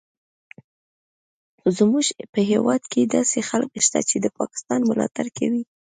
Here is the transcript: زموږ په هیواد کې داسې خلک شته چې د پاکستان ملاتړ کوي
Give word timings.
زموږ 1.77 2.05
په 2.33 2.39
هیواد 2.51 2.81
کې 2.91 3.01
داسې 3.15 3.39
خلک 3.49 3.71
شته 3.85 3.99
چې 4.09 4.15
د 4.19 4.25
پاکستان 4.39 4.79
ملاتړ 4.89 5.25
کوي 5.37 5.63